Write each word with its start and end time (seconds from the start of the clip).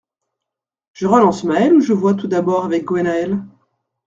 Je 0.93 1.05
relance 1.05 1.43
Mael 1.43 1.75
ou 1.75 1.79
je 1.79 1.93
vois 1.93 2.15
tout 2.15 2.25
d’abord 2.27 2.65
avec 2.65 2.85
Gwennael? 2.85 3.37